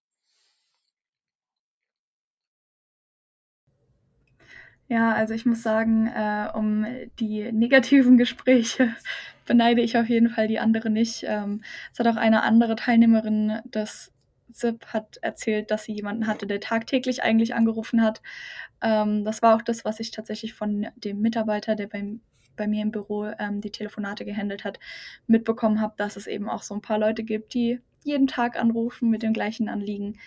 [4.90, 6.86] Ja, also ich muss sagen, äh, um
[7.20, 8.96] die negativen Gespräche
[9.46, 11.24] beneide ich auf jeden Fall die andere nicht.
[11.28, 14.12] Ähm, es hat auch eine andere Teilnehmerin des
[14.58, 18.22] ZIP hat erzählt, dass sie jemanden hatte, der tagtäglich eigentlich angerufen hat.
[18.82, 22.22] Ähm, das war auch das, was ich tatsächlich von dem Mitarbeiter, der beim
[22.58, 24.80] bei mir im Büro ähm, die Telefonate gehandelt hat,
[25.28, 29.10] mitbekommen habe, dass es eben auch so ein paar Leute gibt, die jeden Tag anrufen
[29.10, 30.20] mit dem gleichen Anliegen.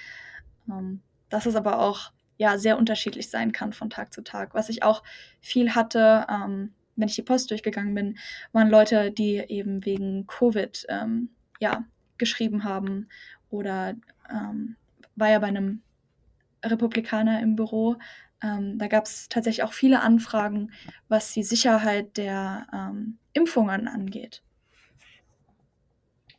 [0.68, 4.54] Ähm, dass es aber auch ja sehr unterschiedlich sein kann von Tag zu Tag.
[4.54, 5.02] Was ich auch
[5.40, 8.18] viel hatte, ähm, wenn ich die Post durchgegangen bin,
[8.52, 11.84] waren Leute, die eben wegen Covid ähm, ja
[12.18, 13.08] geschrieben haben
[13.50, 13.94] oder
[14.30, 14.76] ähm,
[15.16, 15.82] war ja bei einem
[16.64, 17.96] Republikaner im Büro,
[18.42, 20.72] ähm, da gab es tatsächlich auch viele Anfragen,
[21.08, 24.42] was die Sicherheit der ähm, Impfungen angeht.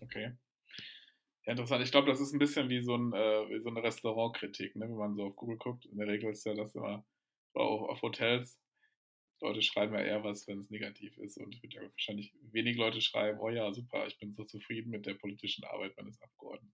[0.02, 0.32] Okay.
[1.46, 1.84] Ja, interessant.
[1.84, 4.86] Ich glaube, das ist ein bisschen wie so, ein, äh, wie so eine Restaurantkritik, ne?
[4.86, 5.86] wenn man so auf Google guckt.
[5.86, 7.06] In der Regel ist ja das immer
[7.54, 8.60] auch auf Hotels.
[9.42, 11.38] Leute schreiben ja eher was, wenn es negativ ist.
[11.38, 14.92] Und es wird ja wahrscheinlich wenig Leute schreiben, oh ja, super, ich bin so zufrieden
[14.92, 16.74] mit der politischen Arbeit meines Abgeordneten.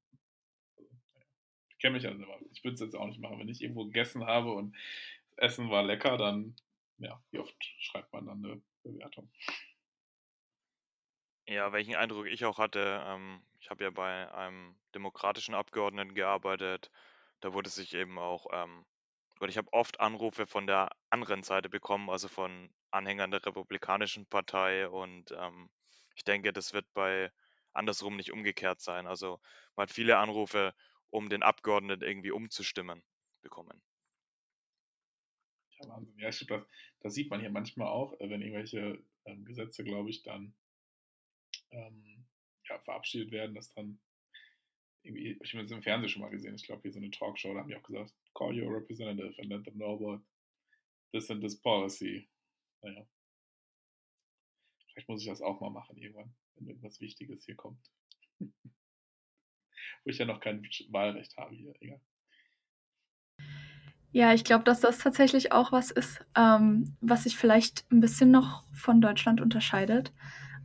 [1.77, 2.39] Ich kenne mich also immer.
[2.51, 3.37] Ich würde es jetzt auch nicht machen.
[3.37, 4.75] Wenn ich irgendwo gegessen habe und
[5.35, 6.55] Essen war lecker, dann,
[6.97, 9.29] ja, wie oft schreibt man dann eine Bewertung?
[11.47, 16.89] Ja, welchen Eindruck ich auch hatte, ähm, ich habe ja bei einem demokratischen Abgeordneten gearbeitet,
[17.41, 18.85] da wurde sich eben auch, ähm,
[19.39, 24.25] oder ich habe oft Anrufe von der anderen Seite bekommen, also von Anhängern der Republikanischen
[24.25, 25.69] Partei und ähm,
[26.15, 27.31] ich denke, das wird bei
[27.73, 29.07] andersrum nicht umgekehrt sein.
[29.07, 29.39] Also
[29.75, 30.73] man hat viele Anrufe,
[31.09, 33.03] um den Abgeordneten irgendwie umzustimmen
[33.41, 33.81] bekommen.
[35.79, 36.17] Ja, Wahnsinn.
[36.19, 36.67] Ja, stimmt, das,
[37.01, 40.55] das sieht man hier manchmal auch, äh, wenn irgendwelche ähm, Gesetze, glaube ich, dann
[41.71, 42.25] ähm,
[42.67, 43.99] ja, verabschiedet werden, dass dann
[45.03, 47.53] irgendwie, ich habe das im Fernsehen schon mal gesehen, ich glaube, hier so eine Talkshow,
[47.53, 50.23] da haben die auch gesagt, call your representative and let them know about
[51.11, 52.27] this and this policy.
[52.81, 53.07] Naja.
[54.91, 57.91] Vielleicht muss ich das auch mal machen irgendwann, wenn irgendwas Wichtiges hier kommt.
[60.03, 62.01] Wo ich ja noch kein Wahlrecht habe hier, egal.
[64.11, 68.31] Ja, ich glaube, dass das tatsächlich auch was ist, ähm, was sich vielleicht ein bisschen
[68.31, 70.11] noch von Deutschland unterscheidet.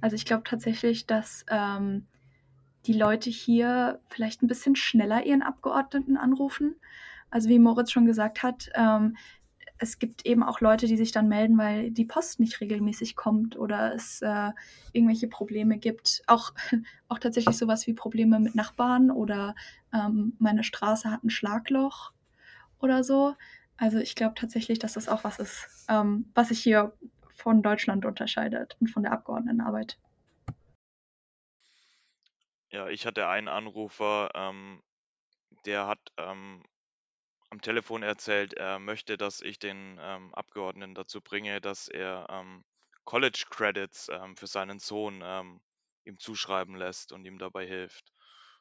[0.01, 2.07] Also ich glaube tatsächlich, dass ähm,
[2.87, 6.77] die Leute hier vielleicht ein bisschen schneller ihren Abgeordneten anrufen.
[7.31, 9.17] Also wie Moritz schon gesagt hat, ähm,
[9.83, 13.57] es gibt eben auch Leute, die sich dann melden, weil die Post nicht regelmäßig kommt
[13.57, 14.51] oder es äh,
[14.93, 16.23] irgendwelche Probleme gibt.
[16.29, 16.55] Auch,
[17.09, 19.57] auch tatsächlich sowas wie Probleme mit Nachbarn oder
[19.93, 22.13] ähm, meine Straße hat ein Schlagloch
[22.79, 23.35] oder so.
[23.77, 26.93] Also ich glaube tatsächlich, dass das auch was ist, ähm, was sich hier
[27.35, 29.99] von Deutschland unterscheidet und von der Abgeordnetenarbeit.
[32.71, 34.81] Ja, ich hatte einen Anrufer, ähm,
[35.67, 36.63] der hat ähm,
[37.53, 42.65] am Telefon erzählt, er möchte, dass ich den ähm, Abgeordneten dazu bringe, dass er ähm,
[43.05, 45.61] College Credits ähm, für seinen Sohn ähm,
[46.07, 48.15] ihm zuschreiben lässt und ihm dabei hilft.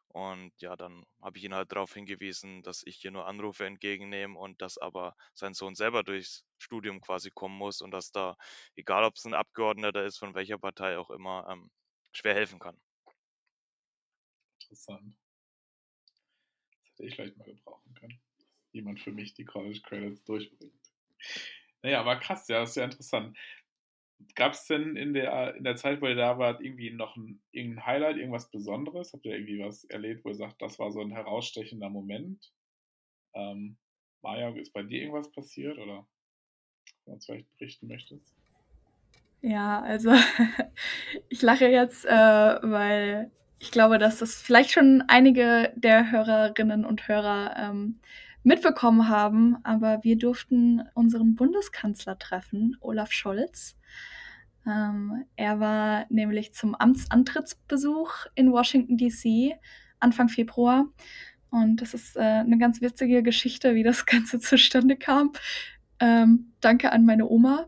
[0.09, 4.37] Und ja, dann habe ich ihn halt darauf hingewiesen, dass ich hier nur Anrufe entgegennehme
[4.37, 8.35] und dass aber sein Sohn selber durchs Studium quasi kommen muss und dass da,
[8.75, 11.71] egal ob es ein Abgeordneter ist, von welcher Partei auch immer, ähm,
[12.11, 12.77] schwer helfen kann.
[14.61, 15.15] Interessant.
[16.83, 18.21] Das hätte ich vielleicht mal gebrauchen können.
[18.71, 20.73] Jemand für mich die College Credits durchbringt.
[21.81, 23.37] Naja, aber krass, ja, ist ja interessant.
[24.35, 27.41] Gab es denn in der, in der Zeit, wo ihr da wart, irgendwie noch ein,
[27.51, 29.13] irgendein Highlight, irgendwas Besonderes?
[29.13, 32.51] Habt ihr irgendwie was erlebt, wo ihr sagt, das war so ein herausstechender Moment?
[33.33, 33.77] Ähm,
[34.21, 36.07] Maja, ist bei dir irgendwas passiert oder
[37.05, 38.35] du uns vielleicht berichten möchtest?
[39.41, 40.13] Ja, also
[41.29, 47.07] ich lache jetzt, äh, weil ich glaube, dass das vielleicht schon einige der Hörerinnen und
[47.07, 47.99] Hörer ähm,
[48.43, 53.77] mitbekommen haben, aber wir durften unseren Bundeskanzler treffen, Olaf Scholz.
[54.65, 59.53] Ähm, er war nämlich zum Amtsantrittsbesuch in Washington, DC
[59.99, 60.87] Anfang Februar.
[61.49, 65.31] Und das ist äh, eine ganz witzige Geschichte, wie das Ganze zustande kam.
[65.99, 67.67] Ähm, danke an meine Oma.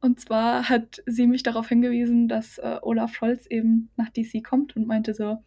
[0.00, 4.74] Und zwar hat sie mich darauf hingewiesen, dass äh, Olaf Scholz eben nach DC kommt
[4.76, 5.44] und meinte so,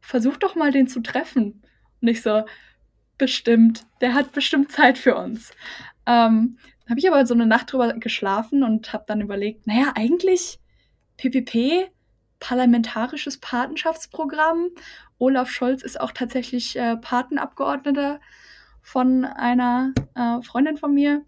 [0.00, 1.62] versuch doch mal den zu treffen.
[2.00, 2.44] Und ich so,
[3.18, 5.52] bestimmt, der hat bestimmt Zeit für uns.
[6.06, 10.60] Ähm, habe ich aber so eine Nacht drüber geschlafen und habe dann überlegt, naja, eigentlich
[11.16, 11.90] PPP,
[12.40, 14.68] Parlamentarisches Patenschaftsprogramm.
[15.18, 18.20] Olaf Scholz ist auch tatsächlich äh, Patenabgeordneter
[18.82, 21.24] von einer äh, Freundin von mir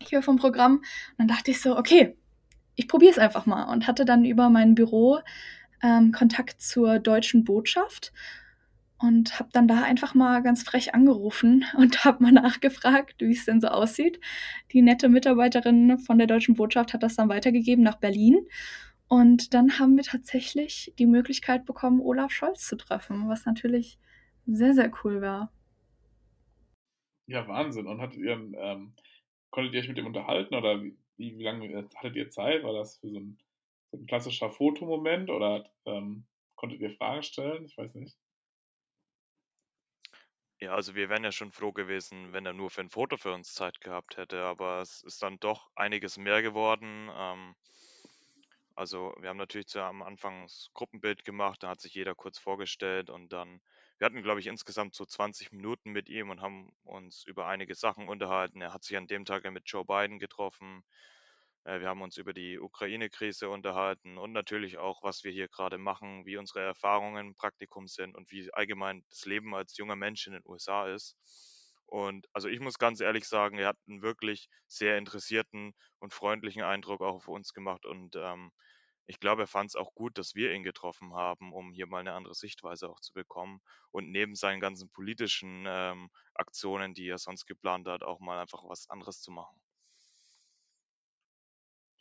[0.00, 0.76] hier vom Programm.
[0.76, 0.84] Und
[1.18, 2.16] dann dachte ich so, okay,
[2.76, 5.18] ich probiere es einfach mal und hatte dann über mein Büro
[5.82, 8.12] ähm, Kontakt zur deutschen Botschaft
[9.00, 13.44] und habe dann da einfach mal ganz frech angerufen und habe mal nachgefragt, wie es
[13.44, 14.20] denn so aussieht.
[14.72, 18.46] Die nette Mitarbeiterin von der deutschen Botschaft hat das dann weitergegeben nach Berlin.
[19.08, 23.98] Und dann haben wir tatsächlich die Möglichkeit bekommen, Olaf Scholz zu treffen, was natürlich
[24.44, 25.50] sehr, sehr cool war.
[27.26, 27.86] Ja, Wahnsinn.
[27.86, 28.94] Und hattet ihr, ähm,
[29.50, 32.64] konntet ihr euch mit ihm unterhalten oder wie, wie lange hattet ihr Zeit?
[32.64, 33.38] War das für so ein,
[33.92, 37.64] so ein klassischer Fotomoment oder ähm, konntet ihr Fragen stellen?
[37.64, 38.16] Ich weiß nicht.
[40.60, 43.32] Ja, also wir wären ja schon froh gewesen, wenn er nur für ein Foto für
[43.32, 47.08] uns Zeit gehabt hätte, aber es ist dann doch einiges mehr geworden.
[47.12, 47.54] Ähm,
[48.74, 52.38] also wir haben natürlich zu, am Anfang das Gruppenbild gemacht, da hat sich jeder kurz
[52.38, 53.60] vorgestellt und dann,
[53.98, 57.74] wir hatten, glaube ich, insgesamt so 20 Minuten mit ihm und haben uns über einige
[57.74, 58.60] Sachen unterhalten.
[58.60, 60.84] Er hat sich an dem Tag ja mit Joe Biden getroffen.
[61.68, 65.76] Äh, wir haben uns über die Ukraine-Krise unterhalten und natürlich auch, was wir hier gerade
[65.78, 70.26] machen, wie unsere Erfahrungen im Praktikum sind und wie allgemein das Leben als junger Mensch
[70.26, 71.16] in den USA ist.
[71.86, 76.62] Und also ich muss ganz ehrlich sagen, er hat einen wirklich sehr interessierten und freundlichen
[76.62, 77.84] Eindruck auch auf uns gemacht.
[77.86, 78.50] Und ähm,
[79.06, 82.00] ich glaube, er fand es auch gut, dass wir ihn getroffen haben, um hier mal
[82.00, 83.60] eine andere Sichtweise auch zu bekommen.
[83.90, 88.64] Und neben seinen ganzen politischen ähm, Aktionen, die er sonst geplant hat, auch mal einfach
[88.66, 89.60] was anderes zu machen.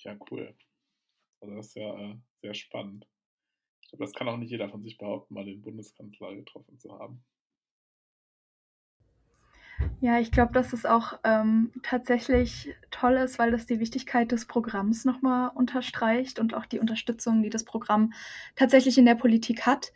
[0.08, 0.56] Ja, cool.
[1.42, 3.06] Also das ist ja äh, sehr spannend.
[3.82, 6.98] Ich glaube, das kann auch nicht jeder von sich behaupten, mal den Bundeskanzler getroffen zu
[6.98, 7.22] haben.
[10.00, 14.46] Ja, ich glaube, dass es auch ähm, tatsächlich toll ist, weil das die Wichtigkeit des
[14.46, 18.14] Programms nochmal unterstreicht und auch die Unterstützung, die das Programm
[18.56, 19.92] tatsächlich in der Politik hat.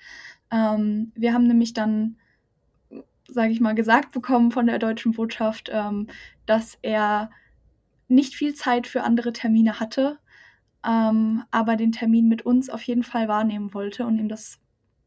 [0.52, 2.18] Ähm, wir haben nämlich dann,
[3.30, 6.08] sage ich mal, gesagt bekommen von der deutschen Botschaft, ähm,
[6.46, 7.32] dass er
[8.12, 10.20] nicht viel Zeit für andere Termine hatte,
[10.86, 14.60] ähm, aber den Termin mit uns auf jeden Fall wahrnehmen wollte und ihm das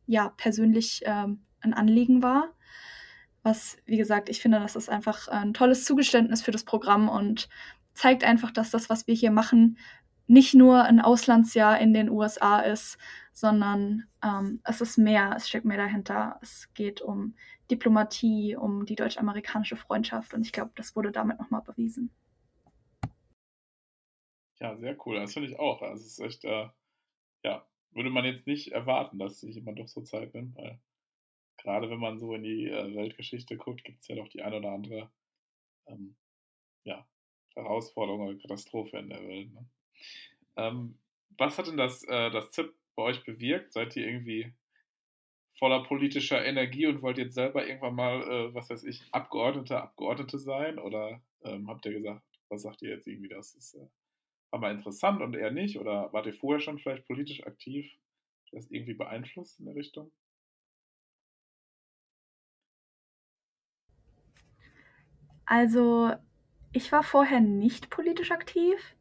[0.07, 2.49] ja persönlich ähm, ein Anliegen war.
[3.43, 7.49] Was, wie gesagt, ich finde, das ist einfach ein tolles Zugeständnis für das Programm und
[7.93, 9.79] zeigt einfach, dass das, was wir hier machen,
[10.27, 12.97] nicht nur ein Auslandsjahr in den USA ist,
[13.35, 16.39] sondern ähm, es ist mehr, es steckt mehr dahinter.
[16.41, 17.35] Es geht um
[17.71, 22.11] Diplomatie, um die deutsch-amerikanische Freundschaft und ich glaube, das wurde damit nochmal bewiesen.
[24.65, 25.17] Ja, sehr cool.
[25.17, 25.83] Das finde ich auch.
[25.83, 26.71] Also es ist echt, äh,
[27.43, 30.81] ja, würde man jetzt nicht erwarten, dass sich jemand doch so Zeit nimmt, weil
[31.59, 34.57] gerade wenn man so in die äh, Weltgeschichte guckt, gibt es ja doch die eine
[34.57, 35.11] oder andere
[35.87, 36.17] ähm,
[36.85, 37.07] ja,
[37.55, 39.53] Herausforderung oder Katastrophe in der Welt.
[39.53, 39.69] Ne?
[40.57, 40.99] Ähm,
[41.37, 43.75] was hat denn das, äh, das ZIP bei euch bewirkt?
[43.75, 44.55] Seid ihr irgendwie
[45.59, 50.39] voller politischer Energie und wollt jetzt selber irgendwann mal, äh, was weiß ich, Abgeordneter, Abgeordnete
[50.39, 50.79] sein?
[50.79, 53.87] Oder ähm, habt ihr gesagt, was sagt ihr jetzt irgendwie, das ist äh,
[54.55, 55.79] aber interessant und eher nicht?
[55.79, 57.91] Oder wart ihr vorher schon vielleicht politisch aktiv?
[58.53, 60.13] Das irgendwie beeinflusst in der Richtung?
[65.47, 66.13] Also,
[66.73, 68.97] ich war vorher nicht politisch aktiv.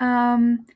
[0.00, 0.66] Ähm,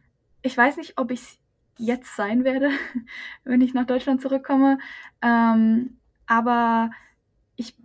[0.42, 1.38] ich weiß nicht, ob ich es
[1.78, 2.70] jetzt sein werde,
[3.44, 4.78] wenn ich nach Deutschland zurückkomme.
[5.22, 6.90] Ähm, aber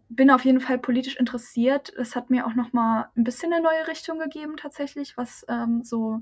[0.10, 1.94] bin auf jeden Fall politisch interessiert.
[1.96, 5.84] Es hat mir auch noch mal ein bisschen eine neue Richtung gegeben tatsächlich, was ähm,
[5.84, 6.22] so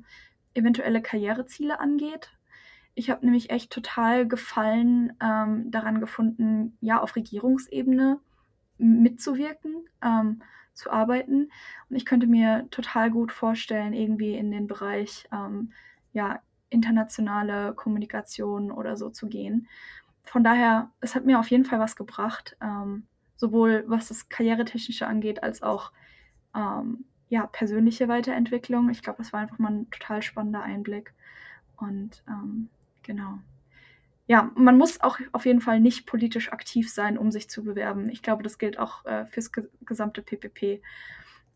[0.54, 2.32] eventuelle Karriereziele angeht.
[2.96, 8.20] Ich habe nämlich echt total Gefallen ähm, daran gefunden, ja, auf Regierungsebene
[8.78, 10.42] mitzuwirken, ähm,
[10.74, 11.52] zu arbeiten.
[11.90, 15.72] Und ich könnte mir total gut vorstellen, irgendwie in den Bereich ähm,
[16.12, 19.68] ja, internationale Kommunikation oder so zu gehen.
[20.24, 25.08] Von daher, es hat mir auf jeden Fall was gebracht, ähm, sowohl was das Karrieretechnische
[25.08, 25.92] angeht, als auch
[26.56, 28.90] ähm, ja, persönliche Weiterentwicklung.
[28.90, 31.14] Ich glaube, das war einfach mal ein total spannender Einblick.
[31.78, 32.70] Und ähm,
[33.04, 33.40] genau.
[34.28, 38.10] Ja, man muss auch auf jeden Fall nicht politisch aktiv sein, um sich zu bewerben.
[38.10, 40.82] Ich glaube, das gilt auch äh, fürs gesamte PPP.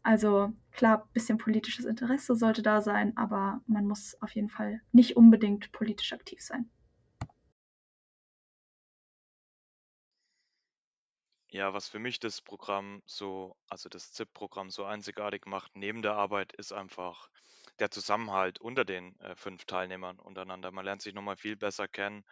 [0.03, 4.81] Also klar, ein bisschen politisches Interesse sollte da sein, aber man muss auf jeden Fall
[4.91, 6.69] nicht unbedingt politisch aktiv sein.
[11.53, 16.13] Ja, was für mich das Programm so, also das ZIP-Programm so einzigartig macht neben der
[16.15, 17.29] Arbeit, ist einfach
[17.79, 20.71] der Zusammenhalt unter den äh, fünf Teilnehmern untereinander.
[20.71, 22.23] Man lernt sich nochmal viel besser kennen,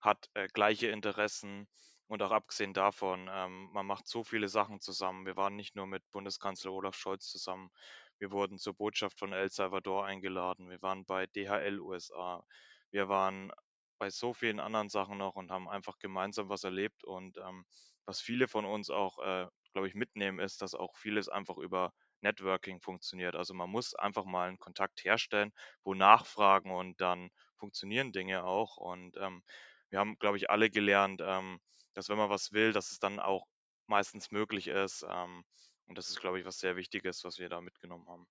[0.00, 1.68] hat äh, gleiche Interessen
[2.06, 5.26] und auch abgesehen davon, ähm, man macht so viele Sachen zusammen.
[5.26, 7.70] Wir waren nicht nur mit Bundeskanzler Olaf Scholz zusammen,
[8.18, 12.42] wir wurden zur Botschaft von El Salvador eingeladen, wir waren bei DHL USA,
[12.90, 13.52] wir waren
[13.98, 17.04] bei so vielen anderen Sachen noch und haben einfach gemeinsam was erlebt.
[17.04, 17.64] Und ähm,
[18.06, 21.92] was viele von uns auch, äh, glaube ich, mitnehmen, ist, dass auch vieles einfach über
[22.20, 23.36] Networking funktioniert.
[23.36, 28.76] Also man muss einfach mal einen Kontakt herstellen, wo nachfragen und dann funktionieren Dinge auch.
[28.76, 29.42] Und ähm,
[29.90, 31.60] wir haben, glaube ich, alle gelernt, ähm,
[31.94, 33.46] dass wenn man was will, dass es dann auch
[33.86, 35.04] meistens möglich ist.
[35.08, 35.44] Ähm,
[35.86, 38.26] und das ist, glaube ich, was sehr Wichtiges, was wir da mitgenommen haben.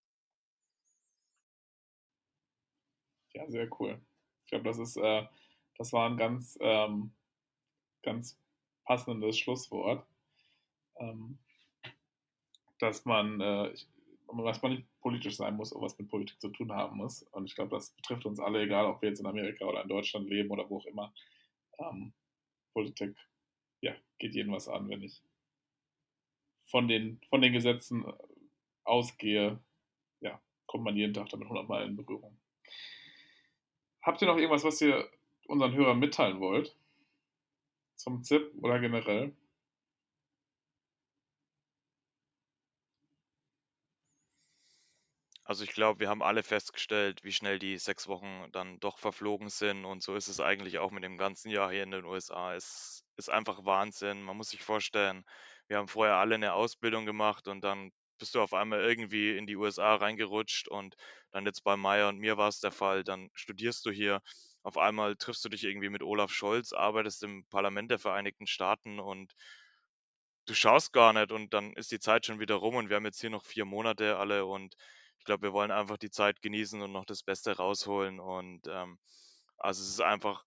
[3.34, 4.02] Ja, sehr cool.
[4.46, 5.26] Ich glaube, das ist, äh,
[5.78, 7.14] das war ein ganz, ähm,
[8.04, 8.40] ganz
[8.86, 10.06] passendes Schlusswort.
[10.98, 11.40] Ähm,
[12.84, 13.74] dass man, äh,
[14.44, 17.24] dass man nicht politisch sein muss, um was mit Politik zu tun haben muss.
[17.32, 19.90] Und ich glaube, das betrifft uns alle, egal ob wir jetzt in Amerika oder in
[19.90, 21.14] Deutschland leben oder wo auch immer.
[21.80, 22.14] Ähm,
[22.74, 23.16] Politik,
[23.82, 25.22] ja, geht jedem was an, wenn ich
[26.66, 28.14] von den, von den Gesetzen äh,
[28.84, 29.60] ausgehe,
[30.20, 32.38] ja, kommt man jeden Tag damit hundertmal in Berührung.
[34.02, 35.10] Habt ihr noch irgendwas, was ihr
[35.48, 36.76] unseren Hörern mitteilen wollt?
[37.96, 39.36] Zum ZIP oder generell?
[45.46, 49.50] Also ich glaube, wir haben alle festgestellt, wie schnell die sechs Wochen dann doch verflogen
[49.50, 49.84] sind.
[49.86, 52.56] Und so ist es eigentlich auch mit dem ganzen Jahr hier in den USA.
[52.56, 54.24] Es ist einfach Wahnsinn.
[54.24, 55.26] Man muss sich vorstellen,
[55.68, 59.46] wir haben vorher alle eine Ausbildung gemacht und dann bist du auf einmal irgendwie in
[59.46, 60.96] die USA reingerutscht und
[61.32, 63.04] dann jetzt bei Maya und mir war es der Fall.
[63.04, 64.22] Dann studierst du hier,
[64.64, 69.00] auf einmal triffst du dich irgendwie mit Olaf Scholz, arbeitest im Parlament der Vereinigten Staaten
[69.00, 69.34] und
[70.46, 73.06] du schaust gar nicht und dann ist die Zeit schon wieder rum und wir haben
[73.06, 74.76] jetzt hier noch vier Monate alle und
[75.24, 78.20] ich glaube, wir wollen einfach die Zeit genießen und noch das Beste rausholen.
[78.20, 79.00] Und ähm,
[79.58, 80.44] also es ist einfach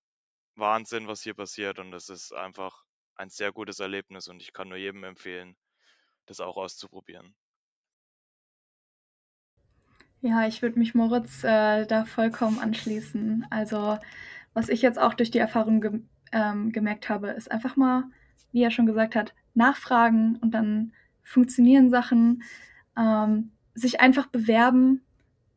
[0.54, 1.78] Wahnsinn, was hier passiert.
[1.78, 4.28] Und es ist einfach ein sehr gutes Erlebnis.
[4.28, 5.56] Und ich kann nur jedem empfehlen,
[6.26, 7.34] das auch auszuprobieren.
[10.26, 13.46] Ja, ich würde mich Moritz äh, da vollkommen anschließen.
[13.48, 13.96] Also,
[14.54, 16.00] was ich jetzt auch durch die Erfahrung ge
[16.32, 18.04] ähm, gemerkt habe, ist einfach mal,
[18.50, 22.42] wie er schon gesagt hat, nachfragen und dann funktionieren Sachen.
[22.98, 25.02] Ähm, sich einfach bewerben,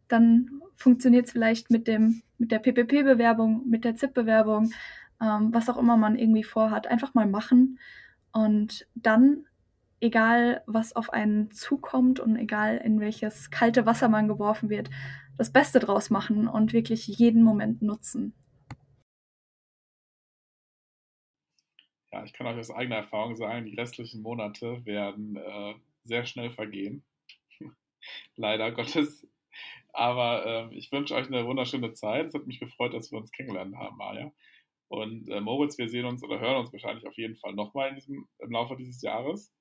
[0.08, 4.72] dann funktioniert es vielleicht mit, dem, mit der PPP-Bewerbung, mit der ZIP-Bewerbung,
[5.20, 6.86] ähm, was auch immer man irgendwie vorhat.
[6.88, 7.80] Einfach mal machen
[8.34, 9.46] Und dann,
[10.02, 14.90] egal was auf einen zukommt und egal in welches kalte Wasser man geworfen wird,
[15.38, 18.34] das Beste draus machen und wirklich jeden Moment nutzen.
[22.12, 26.52] Ja, ich kann euch aus eigener Erfahrung sagen, die restlichen Monate werden äh, sehr schnell
[26.52, 27.04] vergehen.
[28.36, 29.28] Leider Gottes.
[29.94, 32.28] Aber äh, ich wünsche euch eine wunderschöne Zeit.
[32.28, 34.32] Es hat mich gefreut, dass wir uns kennengelernt haben, Maja.
[34.88, 38.52] Und äh, Moritz, wir sehen uns oder hören uns wahrscheinlich auf jeden Fall nochmal im
[38.52, 39.54] Laufe dieses Jahres.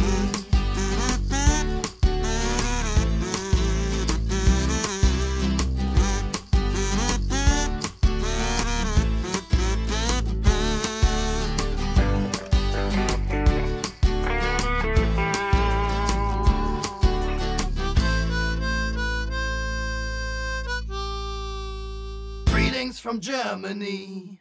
[22.47, 24.41] Greetings from Germany.